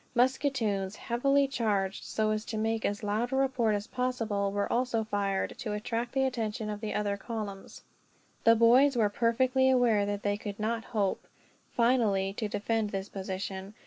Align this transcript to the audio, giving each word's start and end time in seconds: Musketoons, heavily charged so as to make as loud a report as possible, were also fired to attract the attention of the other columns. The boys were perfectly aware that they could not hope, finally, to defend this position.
Musketoons, 0.15 0.95
heavily 0.95 1.47
charged 1.47 2.03
so 2.05 2.31
as 2.31 2.43
to 2.45 2.57
make 2.57 2.85
as 2.85 3.03
loud 3.03 3.31
a 3.31 3.35
report 3.35 3.75
as 3.75 3.85
possible, 3.85 4.51
were 4.51 4.73
also 4.73 5.03
fired 5.03 5.55
to 5.59 5.73
attract 5.73 6.13
the 6.13 6.23
attention 6.23 6.71
of 6.71 6.81
the 6.81 6.95
other 6.95 7.15
columns. 7.17 7.83
The 8.43 8.55
boys 8.55 8.95
were 8.95 9.09
perfectly 9.09 9.69
aware 9.69 10.07
that 10.07 10.23
they 10.23 10.37
could 10.37 10.59
not 10.59 10.85
hope, 10.85 11.27
finally, 11.75 12.33
to 12.39 12.47
defend 12.49 12.89
this 12.89 13.09
position. 13.09 13.75